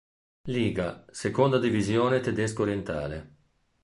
Liga, 0.47 1.05
seconda 1.11 1.59
divisione 1.59 2.21
tedesco 2.21 2.63
orientale. 2.63 3.35